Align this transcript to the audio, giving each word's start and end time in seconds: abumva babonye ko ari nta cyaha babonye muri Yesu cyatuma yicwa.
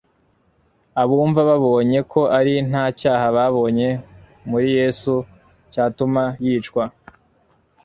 abumva 1.01 1.41
babonye 1.49 1.99
ko 2.11 2.21
ari 2.39 2.53
nta 2.69 2.83
cyaha 2.99 3.27
babonye 3.37 3.87
muri 4.49 4.67
Yesu 4.79 5.13
cyatuma 5.73 6.23
yicwa. 6.45 6.83